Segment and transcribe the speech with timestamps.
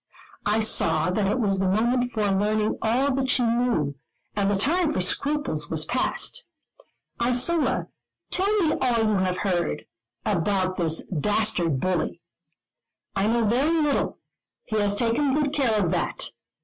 [0.47, 3.93] I saw that it was the moment for learning all that she knew;
[4.35, 6.47] and the time for scruples was past.
[7.21, 7.87] "Isola,
[8.31, 9.85] tell me all you have heard,
[10.25, 12.19] about this dastard bully?"
[13.15, 14.17] "I know very little;
[14.63, 16.31] he has taken good care of that.